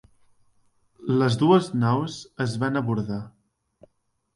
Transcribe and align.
Les 1.21 1.37
dues 1.43 1.69
naus 1.85 2.19
es 2.49 2.59
van 2.67 2.83
abordar. 2.85 3.23